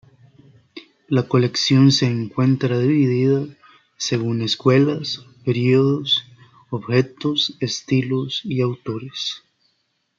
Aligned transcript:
La 1.09 1.27
colección 1.27 1.91
se 1.91 2.07
encuentra 2.07 2.79
dividida 2.79 3.45
según 3.97 4.41
escuelas, 4.41 5.27
períodos, 5.45 6.23
objetos, 6.71 7.55
estilos 7.59 8.41
y 8.43 8.61
autores. 8.61 9.43